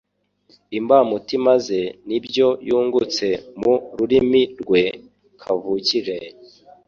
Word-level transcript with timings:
imbamutima 0.77 1.51
ze 1.65 1.81
n'ibyo 2.07 2.47
yungutse. 2.67 3.27
Mu 3.61 3.73
rurimi 3.97 4.41
rwe 4.61 4.83
kavukire, 5.41 6.17